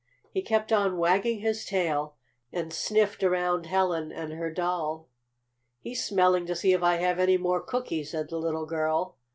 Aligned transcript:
He 0.31 0.41
kept 0.41 0.73
on 0.73 0.97
wagging 0.97 1.41
his 1.41 1.63
tail, 1.63 2.15
and 2.51 2.73
sniffed 2.73 3.23
around 3.23 3.67
Helen 3.67 4.11
and 4.11 4.33
her 4.33 4.51
doll. 4.51 5.09
"He's 5.79 6.03
smelling 6.03 6.47
to 6.47 6.55
see 6.55 6.73
if 6.73 6.81
I've 6.81 7.19
any 7.19 7.37
more 7.37 7.61
cookies," 7.61 8.09
said 8.09 8.29
the 8.29 8.39
little 8.39 8.65
girl. 8.65 9.17